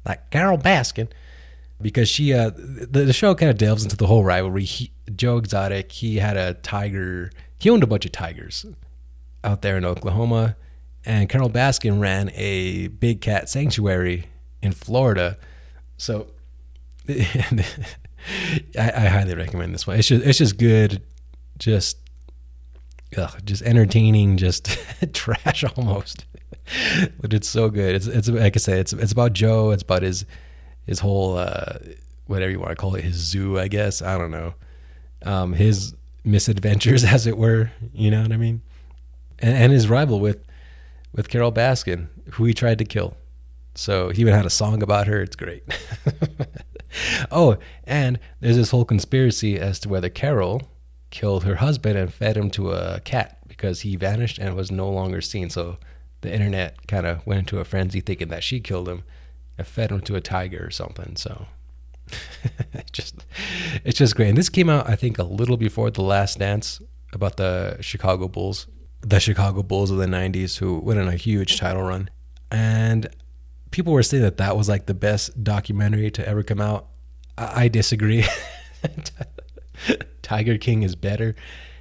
like 0.05 0.31
Carole 0.31 0.59
Baskin, 0.59 1.09
because 1.81 2.09
she 2.09 2.33
uh 2.33 2.51
the, 2.51 3.05
the 3.05 3.13
show 3.13 3.35
kind 3.35 3.51
of 3.51 3.59
delves 3.59 3.83
into 3.85 3.97
the 3.97 4.07
whole 4.07 4.25
rivalry. 4.25 4.65
He, 4.65 4.91
Joe 5.15 5.37
Exotic, 5.37 5.93
he 5.93 6.17
had 6.17 6.37
a 6.37 6.55
tiger, 6.55 7.31
he 7.59 7.71
owned 7.71 7.85
a 7.85 7.87
bunch 7.87 8.05
of 8.05 8.13
tigers 8.13 8.67
out 9.45 9.63
there 9.63 9.77
in 9.77 9.85
Oklahoma, 9.85 10.57
and 11.07 11.29
Carole 11.29 11.49
Baskin 11.49 12.01
ran 12.01 12.31
a 12.35 12.89
big 12.89 13.21
cat 13.21 13.49
sanctuary 13.49 14.27
in 14.61 14.73
Florida. 14.73 15.39
So 15.97 16.27
I, 17.09 17.63
I, 18.77 19.07
highly 19.07 19.35
recommend 19.35 19.73
this 19.73 19.87
one. 19.87 19.99
It's 19.99 20.09
just 20.09 20.27
it's 20.27 20.39
just 20.39 20.59
good, 20.59 21.01
just 21.59 21.99
ugh, 23.17 23.41
just 23.45 23.63
entertaining, 23.63 24.37
just 24.37 24.67
trash 25.13 25.65
almost. 25.77 26.27
but 27.21 27.33
it's 27.33 27.49
so 27.49 27.71
good. 27.71 27.95
It's 27.95 28.09
it's 28.09 28.29
like 28.29 28.57
I 28.57 28.59
say, 28.59 28.81
it's 28.81 28.93
it's 28.93 29.13
about 29.13 29.33
Joe. 29.33 29.71
It's 29.71 29.85
about 29.85 30.03
his 30.03 30.27
his 30.87 30.99
whole 31.01 31.39
uh, 31.39 31.79
whatever 32.27 32.51
you 32.51 32.59
want 32.59 32.71
to 32.71 32.77
call 32.77 32.97
it, 32.97 33.05
his 33.05 33.15
zoo, 33.15 33.59
I 33.59 33.69
guess. 33.69 34.03
I 34.03 34.19
don't 34.19 34.33
know. 34.33 34.55
Um, 35.23 35.53
his 35.53 35.95
misadventures, 36.25 37.05
as 37.13 37.27
it 37.27 37.39
were. 37.39 37.71
You 37.95 38.11
know 38.11 38.23
what 38.23 38.33
I 38.33 38.37
mean? 38.37 38.63
And, 39.39 39.57
and 39.57 39.73
his 39.73 39.89
rival 39.89 40.19
with 40.19 40.46
with 41.17 41.29
Carole 41.29 41.53
Baskin, 41.53 42.09
who 42.33 42.45
he 42.45 42.55
tried 42.55 42.79
to 42.79 42.85
kill. 42.85 43.17
So 43.75 44.11
he 44.11 44.21
even 44.21 44.35
had 44.35 44.47
a 44.47 44.51
song 44.51 44.83
about 44.83 45.07
her. 45.07 45.21
It's 45.23 45.37
great. 45.37 45.65
oh, 47.31 47.59
and 47.85 48.19
there's 48.41 48.57
this 48.57 48.71
whole 48.71 48.85
conspiracy 48.85 49.59
as 49.59 49.79
to 49.81 49.89
whether 49.89 50.09
Carole 50.09 50.63
killed 51.11 51.45
her 51.45 51.57
husband 51.57 51.99
and 51.99 52.13
fed 52.13 52.37
him 52.37 52.51
to 52.51 52.73
a 52.73 53.01
cat 53.01 53.39
because 53.47 53.81
he 53.81 53.97
vanished 53.97 54.39
and 54.39 54.55
was 54.55 54.71
no 54.71 54.89
longer 54.89 55.21
seen. 55.21 55.51
So 55.51 55.79
the 56.21 56.33
internet 56.33 56.87
kind 56.87 57.07
of 57.07 57.27
went 57.27 57.41
into 57.41 57.59
a 57.59 57.65
frenzy 57.65 58.01
thinking 58.01 58.29
that 58.29 58.43
she 58.43 58.61
killed 58.61 58.89
him 58.89 59.03
and 59.59 59.67
fed 59.67 59.91
him 59.91 60.01
to 60.03 60.17
a 60.17 60.21
tiger 60.21 60.65
or 60.65 60.71
something. 60.71 61.17
So 61.17 61.47
it's 62.73 62.91
just 62.93 63.25
it's 63.85 63.99
just 63.99 64.17
great. 64.17 64.29
And 64.29 64.39
this 64.39 64.49
came 64.49 64.69
out 64.69 64.89
I 64.89 64.97
think 64.97 65.19
a 65.19 65.25
little 65.25 65.57
before 65.57 65.91
the 65.91 66.03
Last 66.03 66.39
Dance 66.39 66.81
about 67.13 67.37
the 67.37 67.79
Chicago 67.81 68.29
Bulls, 68.29 68.67
the 69.07 69.21
Chicago 69.21 69.63
Bulls 69.63 69.91
of 69.91 69.99
the 69.99 70.07
'90s 70.07 70.59
who 70.59 70.79
went 70.79 70.99
on 70.99 71.09
a 71.09 71.17
huge 71.17 71.59
title 71.59 71.83
run, 71.83 72.11
and 72.51 73.09
people 73.71 73.93
were 73.93 74.03
saying 74.03 74.23
that 74.23 74.37
that 74.39 74.57
was 74.57 74.69
like 74.69 74.87
the 74.87 74.95
best 74.95 75.45
documentary 75.45 76.11
to 76.11 76.29
ever 76.29 76.43
come 76.43 76.61
out. 76.61 76.87
I, 77.39 77.65
I 77.65 77.69
disagree. 77.69 78.25
Tiger 80.23 80.59
King 80.59 80.83
is 80.83 80.97
better. 80.97 81.35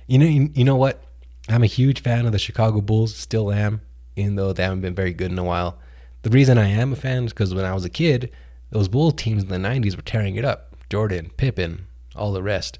You 0.07 0.19
know, 0.19 0.25
you, 0.25 0.51
you 0.53 0.63
know 0.63 0.75
what? 0.75 1.01
I'm 1.49 1.63
a 1.63 1.67
huge 1.67 2.01
fan 2.01 2.25
of 2.25 2.31
the 2.31 2.39
Chicago 2.39 2.81
Bulls, 2.81 3.15
still 3.15 3.51
am, 3.51 3.81
even 4.15 4.35
though 4.35 4.53
they 4.53 4.63
haven't 4.63 4.81
been 4.81 4.95
very 4.95 5.13
good 5.13 5.31
in 5.31 5.39
a 5.39 5.43
while. 5.43 5.79
The 6.23 6.29
reason 6.29 6.57
I 6.57 6.69
am 6.69 6.93
a 6.93 6.95
fan 6.95 7.25
is 7.25 7.33
because 7.33 7.53
when 7.53 7.65
I 7.65 7.73
was 7.73 7.85
a 7.85 7.89
kid, 7.89 8.31
those 8.71 8.87
Bulls 8.87 9.13
teams 9.15 9.43
in 9.43 9.49
the 9.49 9.57
90s 9.57 9.95
were 9.95 10.01
tearing 10.01 10.35
it 10.35 10.45
up. 10.45 10.75
Jordan, 10.89 11.31
Pippen, 11.37 11.87
all 12.15 12.33
the 12.33 12.43
rest. 12.43 12.79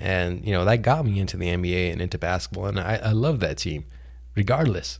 And, 0.00 0.44
you 0.46 0.52
know, 0.52 0.64
that 0.64 0.78
got 0.78 1.04
me 1.04 1.20
into 1.20 1.36
the 1.36 1.46
NBA 1.46 1.92
and 1.92 2.00
into 2.00 2.18
basketball. 2.18 2.66
And 2.66 2.80
I, 2.80 2.96
I 3.04 3.12
love 3.12 3.40
that 3.40 3.58
team, 3.58 3.84
regardless. 4.34 4.98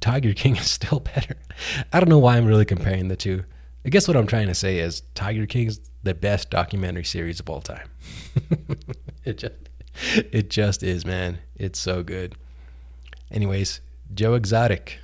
Tiger 0.00 0.32
King 0.32 0.56
is 0.56 0.70
still 0.70 1.00
better. 1.00 1.36
I 1.92 2.00
don't 2.00 2.08
know 2.08 2.18
why 2.18 2.36
I'm 2.36 2.46
really 2.46 2.64
comparing 2.64 3.08
the 3.08 3.16
two. 3.16 3.44
I 3.84 3.88
guess 3.88 4.08
what 4.08 4.16
I'm 4.16 4.26
trying 4.26 4.46
to 4.46 4.54
say 4.54 4.78
is 4.78 5.02
Tiger 5.14 5.44
King's 5.46 5.80
the 6.02 6.14
best 6.14 6.50
documentary 6.50 7.04
series 7.04 7.40
of 7.40 7.50
all 7.50 7.60
time. 7.60 7.88
it 9.24 9.38
just 9.38 9.54
it 10.14 10.50
just 10.50 10.82
is, 10.82 11.04
man. 11.04 11.38
It's 11.56 11.78
so 11.78 12.02
good. 12.02 12.34
Anyways, 13.30 13.80
Joe 14.14 14.34
Exotic, 14.34 15.00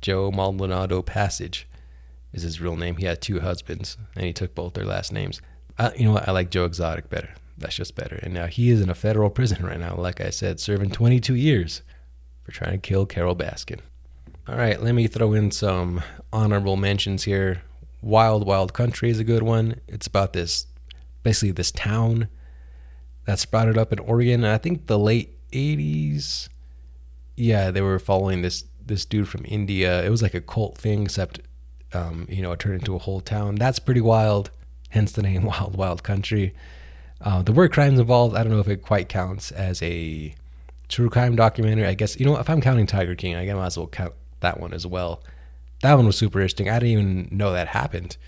Joe 0.00 0.30
Maldonado 0.30 1.02
Passage 1.02 1.68
is 2.32 2.42
his 2.42 2.60
real 2.60 2.76
name. 2.76 2.96
He 2.96 3.06
had 3.06 3.20
two 3.20 3.40
husbands, 3.40 3.96
and 4.16 4.24
he 4.24 4.32
took 4.32 4.54
both 4.54 4.74
their 4.74 4.84
last 4.84 5.12
names. 5.12 5.40
I, 5.78 5.92
you 5.94 6.06
know 6.06 6.12
what? 6.12 6.28
I 6.28 6.32
like 6.32 6.50
Joe 6.50 6.64
Exotic 6.64 7.10
better. 7.10 7.34
That's 7.56 7.76
just 7.76 7.94
better. 7.94 8.16
And 8.16 8.34
now 8.34 8.46
he 8.46 8.70
is 8.70 8.80
in 8.80 8.90
a 8.90 8.94
federal 8.94 9.30
prison 9.30 9.64
right 9.64 9.78
now, 9.78 9.94
like 9.96 10.20
I 10.20 10.30
said, 10.30 10.60
serving 10.60 10.90
22 10.90 11.34
years 11.34 11.82
for 12.42 12.52
trying 12.52 12.72
to 12.72 12.78
kill 12.78 13.06
Carole 13.06 13.36
Baskin. 13.36 13.80
All 14.46 14.56
right, 14.56 14.80
let 14.82 14.94
me 14.94 15.06
throw 15.06 15.32
in 15.32 15.50
some 15.50 16.02
honorable 16.32 16.76
mentions 16.76 17.24
here. 17.24 17.62
Wild 18.02 18.46
Wild 18.46 18.74
Country 18.74 19.08
is 19.08 19.18
a 19.18 19.24
good 19.24 19.42
one. 19.42 19.80
It's 19.88 20.06
about 20.06 20.34
this, 20.34 20.66
basically 21.22 21.52
this 21.52 21.72
town 21.72 22.28
that 23.24 23.38
sprouted 23.38 23.78
up 23.78 23.90
in 23.90 23.98
Oregon. 24.00 24.44
I 24.44 24.58
think 24.58 24.86
the 24.86 24.98
late 24.98 25.38
'80s. 25.50 26.50
Yeah, 27.36 27.70
they 27.70 27.80
were 27.80 27.98
following 27.98 28.42
this 28.42 28.64
this 28.84 29.06
dude 29.06 29.28
from 29.28 29.46
India. 29.46 30.04
It 30.04 30.10
was 30.10 30.20
like 30.20 30.34
a 30.34 30.42
cult 30.42 30.76
thing, 30.76 31.04
except 31.04 31.40
um, 31.94 32.26
you 32.28 32.42
know 32.42 32.52
it 32.52 32.58
turned 32.58 32.80
into 32.80 32.94
a 32.94 32.98
whole 32.98 33.22
town. 33.22 33.54
That's 33.54 33.78
pretty 33.78 34.02
wild. 34.02 34.50
Hence 34.90 35.12
the 35.12 35.22
name 35.22 35.44
Wild 35.44 35.76
Wild 35.76 36.02
Country. 36.02 36.52
Uh, 37.24 37.40
the 37.42 37.52
word 37.52 37.72
crimes 37.72 37.98
involved. 37.98 38.36
I 38.36 38.44
don't 38.44 38.52
know 38.52 38.60
if 38.60 38.68
it 38.68 38.82
quite 38.82 39.08
counts 39.08 39.50
as 39.50 39.82
a 39.82 40.34
true 40.88 41.08
crime 41.08 41.34
documentary. 41.34 41.86
I 41.86 41.94
guess 41.94 42.20
you 42.20 42.26
know 42.26 42.36
if 42.36 42.50
I'm 42.50 42.60
counting 42.60 42.86
Tiger 42.86 43.14
King, 43.14 43.34
I 43.34 43.52
might 43.54 43.66
as 43.66 43.78
well 43.78 43.86
count 43.86 44.12
that 44.40 44.60
one 44.60 44.74
as 44.74 44.86
well. 44.86 45.24
That 45.80 45.94
one 45.94 46.06
was 46.06 46.18
super 46.18 46.38
interesting. 46.38 46.68
I 46.68 46.78
didn't 46.78 46.88
even 46.90 47.28
know 47.30 47.52
that 47.52 47.68
happened 47.68 48.18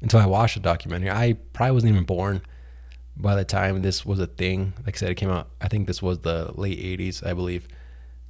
until 0.00 0.20
I 0.20 0.26
watched 0.26 0.54
the 0.54 0.60
documentary. 0.60 1.10
I 1.10 1.34
probably 1.52 1.72
wasn't 1.72 1.92
even 1.92 2.04
born 2.04 2.40
by 3.14 3.36
the 3.36 3.44
time 3.44 3.82
this 3.82 4.06
was 4.06 4.18
a 4.18 4.26
thing. 4.26 4.72
Like 4.86 4.96
I 4.96 4.98
said, 4.98 5.10
it 5.10 5.16
came 5.16 5.30
out. 5.30 5.48
I 5.60 5.68
think 5.68 5.86
this 5.86 6.00
was 6.00 6.20
the 6.20 6.50
late 6.54 6.78
'80s, 6.78 7.26
I 7.26 7.34
believe. 7.34 7.68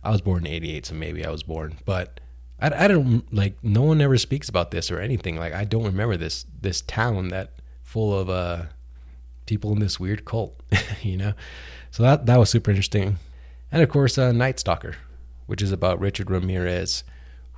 I 0.02 0.10
was 0.10 0.20
born 0.20 0.44
in 0.44 0.52
'88, 0.52 0.86
so 0.86 0.94
maybe 0.96 1.24
I 1.24 1.30
was 1.30 1.44
born. 1.44 1.78
But 1.84 2.18
I, 2.60 2.84
I 2.84 2.88
don't 2.88 3.32
like. 3.32 3.62
No 3.62 3.82
one 3.82 4.00
ever 4.00 4.18
speaks 4.18 4.48
about 4.48 4.72
this 4.72 4.90
or 4.90 4.98
anything. 4.98 5.36
Like 5.36 5.52
I 5.52 5.62
don't 5.62 5.84
remember 5.84 6.16
this 6.16 6.46
this 6.60 6.80
town 6.80 7.28
that 7.28 7.52
full 7.84 8.18
of 8.18 8.28
uh 8.28 8.64
people 9.46 9.72
in 9.72 9.78
this 9.78 9.98
weird 9.98 10.24
cult. 10.24 10.60
you 11.02 11.16
know, 11.16 11.32
so 11.90 12.02
that 12.02 12.26
that 12.26 12.38
was 12.38 12.50
super 12.50 12.70
interesting. 12.70 13.18
And 13.72 13.82
of 13.82 13.88
course, 13.88 14.18
uh, 14.18 14.32
Night 14.32 14.60
Stalker, 14.60 14.96
which 15.46 15.62
is 15.62 15.72
about 15.72 16.00
Richard 16.00 16.30
Ramirez 16.30 17.04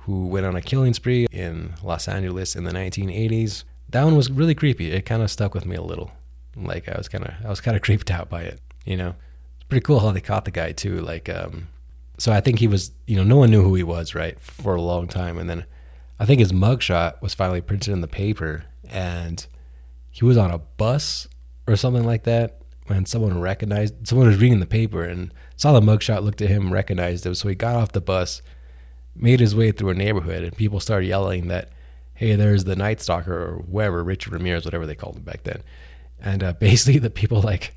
who 0.09 0.25
went 0.25 0.43
on 0.43 0.55
a 0.55 0.61
killing 0.61 0.93
spree 0.93 1.27
in 1.31 1.75
Los 1.83 2.07
Angeles 2.07 2.55
in 2.55 2.63
the 2.63 2.71
1980s. 2.71 3.63
That 3.89 4.03
one 4.03 4.15
was 4.15 4.31
really 4.31 4.55
creepy. 4.55 4.91
It 4.91 5.05
kind 5.05 5.21
of 5.21 5.29
stuck 5.29 5.53
with 5.53 5.67
me 5.67 5.75
a 5.75 5.83
little. 5.83 6.11
Like 6.55 6.89
I 6.89 6.97
was 6.97 7.07
kind 7.07 7.25
of 7.25 7.33
I 7.45 7.49
was 7.49 7.61
kind 7.61 7.77
of 7.77 7.83
creeped 7.83 8.09
out 8.09 8.27
by 8.27 8.41
it. 8.41 8.59
You 8.85 8.97
know, 8.97 9.15
it's 9.55 9.65
pretty 9.65 9.83
cool 9.83 9.99
how 9.99 10.11
they 10.11 10.21
caught 10.21 10.45
the 10.45 10.51
guy 10.51 10.71
too. 10.71 10.99
Like, 10.99 11.29
um, 11.29 11.67
so 12.17 12.31
I 12.31 12.41
think 12.41 12.57
he 12.57 12.67
was. 12.67 12.91
You 13.05 13.17
know, 13.17 13.23
no 13.23 13.37
one 13.37 13.51
knew 13.51 13.61
who 13.61 13.75
he 13.75 13.83
was 13.83 14.15
right 14.15 14.39
for 14.39 14.75
a 14.75 14.81
long 14.81 15.07
time, 15.07 15.37
and 15.37 15.47
then 15.47 15.65
I 16.19 16.25
think 16.25 16.39
his 16.39 16.51
mugshot 16.51 17.21
was 17.21 17.35
finally 17.35 17.61
printed 17.61 17.93
in 17.93 18.01
the 18.01 18.07
paper, 18.07 18.65
and 18.89 19.45
he 20.09 20.25
was 20.25 20.37
on 20.37 20.49
a 20.49 20.57
bus 20.57 21.27
or 21.69 21.75
something 21.75 22.03
like 22.03 22.23
that 22.23 22.61
when 22.87 23.05
someone 23.05 23.39
recognized 23.39 24.07
someone 24.07 24.27
was 24.27 24.37
reading 24.37 24.59
the 24.59 24.65
paper 24.65 25.03
and 25.03 25.31
saw 25.55 25.71
the 25.71 25.81
mugshot, 25.81 26.23
looked 26.23 26.41
at 26.41 26.49
him, 26.49 26.73
recognized 26.73 27.25
him, 27.25 27.35
so 27.35 27.47
he 27.47 27.55
got 27.55 27.75
off 27.75 27.91
the 27.91 28.01
bus 28.01 28.41
made 29.15 29.39
his 29.39 29.55
way 29.55 29.71
through 29.71 29.89
a 29.89 29.93
neighborhood, 29.93 30.43
and 30.43 30.55
people 30.55 30.79
started 30.79 31.05
yelling 31.05 31.49
that, 31.49 31.69
"Hey, 32.13 32.35
there's 32.35 32.63
the 32.63 32.75
Night 32.75 33.01
Stalker 33.01 33.33
or 33.33 33.63
whoever, 33.69 34.03
Richard 34.03 34.33
Ramirez, 34.33 34.63
whatever 34.63 34.85
they 34.85 34.95
called 34.95 35.17
him 35.17 35.23
back 35.23 35.43
then." 35.43 35.61
and 36.21 36.43
uh, 36.43 36.53
basically 36.59 36.99
the 36.99 37.09
people 37.09 37.41
like 37.41 37.75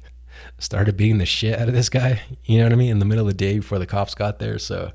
started 0.58 0.96
beating 0.96 1.18
the 1.18 1.26
shit 1.26 1.58
out 1.58 1.68
of 1.68 1.74
this 1.74 1.88
guy. 1.88 2.22
You 2.44 2.58
know 2.58 2.64
what 2.64 2.72
I 2.72 2.76
mean? 2.76 2.90
In 2.90 2.98
the 2.98 3.04
middle 3.04 3.26
of 3.26 3.28
the 3.28 3.34
day 3.34 3.58
before 3.58 3.78
the 3.78 3.86
cops 3.86 4.14
got 4.14 4.38
there. 4.38 4.58
So 4.58 4.92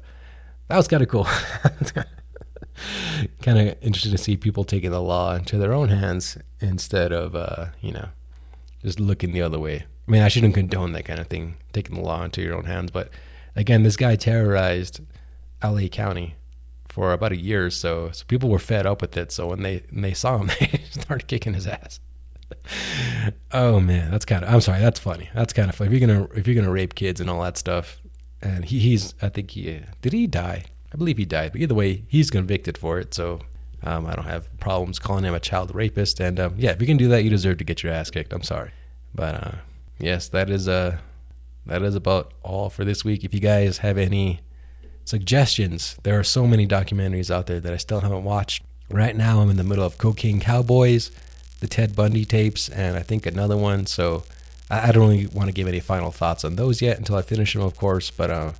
that 0.67 0.77
was 0.77 0.87
kind 0.87 1.03
of 1.03 1.09
cool. 1.09 1.25
kind 3.41 3.59
of 3.59 3.75
interesting 3.81 4.11
to 4.11 4.17
see 4.17 4.37
people 4.37 4.63
taking 4.63 4.91
the 4.91 5.01
law 5.01 5.35
into 5.35 5.57
their 5.57 5.73
own 5.73 5.89
hands 5.89 6.37
instead 6.59 7.11
of, 7.11 7.35
uh, 7.35 7.67
you 7.81 7.91
know, 7.91 8.09
just 8.83 8.99
looking 8.99 9.31
the 9.31 9.41
other 9.41 9.59
way. 9.59 9.85
I 10.07 10.11
mean, 10.11 10.21
I 10.21 10.27
shouldn't 10.29 10.53
condone 10.53 10.93
that 10.93 11.03
kind 11.03 11.19
of 11.19 11.27
thing, 11.27 11.57
taking 11.73 11.95
the 11.95 12.01
law 12.01 12.23
into 12.23 12.41
your 12.41 12.55
own 12.55 12.65
hands. 12.65 12.91
But 12.91 13.09
again, 13.55 13.83
this 13.83 13.97
guy 13.97 14.15
terrorized 14.15 15.01
LA 15.63 15.87
County 15.87 16.35
for 16.87 17.11
about 17.11 17.31
a 17.31 17.37
year 17.37 17.65
or 17.65 17.69
so. 17.69 18.11
So 18.11 18.25
people 18.27 18.49
were 18.49 18.59
fed 18.59 18.85
up 18.85 19.01
with 19.01 19.17
it. 19.17 19.31
So 19.31 19.47
when 19.47 19.63
they 19.63 19.83
when 19.91 20.01
they 20.01 20.13
saw 20.13 20.37
him, 20.37 20.47
they 20.59 20.81
started 20.89 21.27
kicking 21.27 21.53
his 21.53 21.67
ass. 21.67 21.99
oh 23.51 23.79
man, 23.79 24.11
that's 24.11 24.25
kind 24.25 24.43
of. 24.43 24.53
I'm 24.53 24.61
sorry, 24.61 24.79
that's 24.79 24.99
funny. 24.99 25.29
That's 25.33 25.53
kind 25.53 25.69
of 25.69 25.75
funny. 25.75 25.93
If 25.93 25.99
you're 25.99 26.07
gonna 26.07 26.27
if 26.35 26.47
you're 26.47 26.55
gonna 26.55 26.71
rape 26.71 26.95
kids 26.95 27.19
and 27.19 27.29
all 27.29 27.43
that 27.43 27.57
stuff, 27.57 28.01
and 28.41 28.65
he, 28.65 28.79
he's 28.79 29.13
I 29.21 29.29
think 29.29 29.51
he 29.51 29.81
did 30.01 30.13
he 30.13 30.27
die? 30.27 30.65
I 30.93 30.97
believe 30.97 31.17
he 31.17 31.25
died. 31.25 31.51
But 31.51 31.61
either 31.61 31.75
way, 31.75 32.05
he's 32.07 32.29
convicted 32.29 32.77
for 32.77 32.97
it. 32.99 33.13
So 33.13 33.41
um, 33.83 34.05
I 34.05 34.15
don't 34.15 34.25
have 34.25 34.55
problems 34.59 34.99
calling 34.99 35.23
him 35.23 35.33
a 35.33 35.39
child 35.39 35.73
rapist. 35.73 36.19
And 36.19 36.39
um, 36.39 36.55
yeah, 36.57 36.71
if 36.71 36.81
you 36.81 36.87
can 36.87 36.97
do 36.97 37.07
that, 37.09 37.23
you 37.23 37.29
deserve 37.29 37.57
to 37.59 37.63
get 37.63 37.83
your 37.83 37.93
ass 37.93 38.09
kicked. 38.09 38.33
I'm 38.33 38.43
sorry, 38.43 38.71
but 39.13 39.35
uh, 39.35 39.51
yes, 39.99 40.27
that 40.29 40.49
is 40.49 40.67
uh 40.67 40.97
that 41.65 41.81
is 41.81 41.95
about 41.95 42.33
all 42.43 42.69
for 42.69 42.85
this 42.85 43.03
week. 43.03 43.23
If 43.23 43.33
you 43.33 43.39
guys 43.39 43.79
have 43.79 43.97
any 43.97 44.39
suggestions, 45.05 45.97
there 46.03 46.17
are 46.17 46.23
so 46.23 46.47
many 46.47 46.65
documentaries 46.67 47.29
out 47.29 47.47
there 47.47 47.59
that 47.59 47.73
I 47.73 47.77
still 47.77 47.99
haven't 47.99 48.23
watched. 48.23 48.63
Right 48.89 49.15
now, 49.15 49.41
I'm 49.41 49.49
in 49.49 49.57
the 49.57 49.65
middle 49.65 49.83
of 49.83 49.97
Cocaine 49.97 50.39
Cowboys, 50.39 51.11
the 51.59 51.67
Ted 51.67 51.93
Bundy 51.93 52.23
tapes, 52.23 52.69
and 52.69 52.95
I 52.95 53.01
think 53.01 53.25
another 53.25 53.57
one. 53.57 53.85
So 53.85 54.23
I, 54.69 54.93
don't 54.93 55.09
really 55.09 55.27
want 55.27 55.47
to 55.47 55.53
give 55.53 55.67
any 55.67 55.81
final 55.81 56.11
thoughts 56.11 56.45
on 56.45 56.55
those 56.55 56.81
yet 56.81 56.97
until 56.97 57.17
I 57.17 57.21
finish 57.21 57.53
them, 57.53 57.63
of 57.63 57.75
course. 57.75 58.11
But 58.11 58.31
uh, 58.31 58.51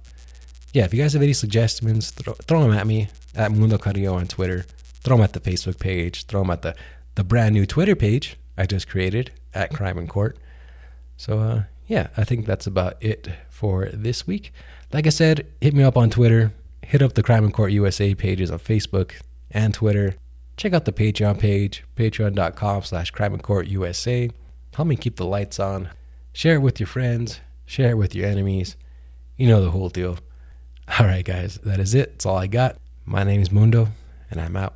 yeah, 0.73 0.83
if 0.83 0.93
you 0.93 1.01
guys 1.01 1.13
have 1.13 1.21
any 1.21 1.33
suggestions, 1.33 2.11
throw, 2.11 2.33
throw 2.33 2.61
them 2.61 2.73
at 2.73 2.85
me 2.85 3.09
at 3.35 3.51
Mundo 3.51 3.77
Carrillo 3.77 4.15
on 4.15 4.27
Twitter. 4.27 4.65
Throw 5.07 5.15
them 5.15 5.23
at 5.23 5.31
the 5.31 5.39
Facebook 5.39 5.79
page. 5.79 6.25
Throw 6.25 6.41
them 6.41 6.49
at 6.49 6.63
the, 6.63 6.75
the 7.15 7.23
brand 7.23 7.53
new 7.53 7.65
Twitter 7.65 7.95
page 7.95 8.35
I 8.57 8.65
just 8.65 8.89
created 8.89 9.31
at 9.53 9.73
Crime 9.73 9.97
and 9.97 10.09
Court. 10.09 10.37
So 11.15 11.39
uh, 11.39 11.63
yeah, 11.85 12.09
I 12.17 12.25
think 12.25 12.45
that's 12.45 12.67
about 12.67 12.97
it 12.99 13.29
for 13.49 13.87
this 13.93 14.27
week. 14.27 14.51
Like 14.91 15.07
I 15.07 15.11
said, 15.11 15.47
hit 15.61 15.73
me 15.73 15.83
up 15.83 15.95
on 15.95 16.09
Twitter. 16.09 16.51
Hit 16.83 17.01
up 17.01 17.13
the 17.13 17.23
Crime 17.23 17.45
and 17.45 17.53
Court 17.53 17.71
USA 17.71 18.15
pages 18.15 18.51
on 18.51 18.59
Facebook 18.59 19.13
and 19.49 19.73
Twitter. 19.73 20.15
Check 20.57 20.73
out 20.73 20.83
the 20.83 20.91
Patreon 20.91 21.39
page, 21.39 21.85
patreon.com 21.95 22.83
slash 22.83 23.11
crime 23.11 23.33
and 23.33 23.41
court 23.41 23.67
USA. 23.67 24.29
Help 24.73 24.89
me 24.89 24.97
keep 24.97 25.15
the 25.15 25.25
lights 25.25 25.57
on. 25.57 25.89
Share 26.33 26.55
it 26.55 26.61
with 26.61 26.81
your 26.81 26.87
friends. 26.87 27.39
Share 27.65 27.91
it 27.91 27.97
with 27.97 28.13
your 28.13 28.27
enemies. 28.27 28.75
You 29.37 29.47
know 29.47 29.63
the 29.63 29.71
whole 29.71 29.87
deal. 29.87 30.17
All 30.99 31.05
right, 31.05 31.23
guys, 31.23 31.59
that 31.63 31.79
is 31.79 31.95
it. 31.95 32.11
That's 32.11 32.25
all 32.25 32.35
I 32.35 32.47
got. 32.47 32.75
My 33.05 33.23
name 33.23 33.39
is 33.39 33.53
Mundo, 33.53 33.87
and 34.29 34.41
I'm 34.41 34.57
out. 34.57 34.75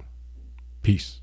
Peace. 0.81 1.20